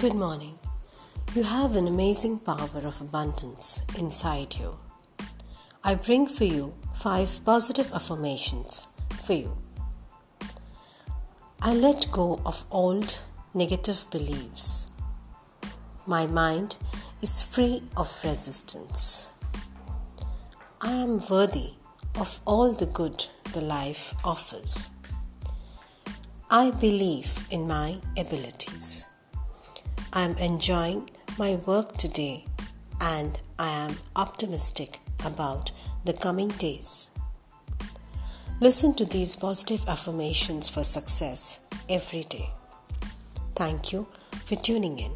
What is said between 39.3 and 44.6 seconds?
positive affirmations for success every day. Thank you for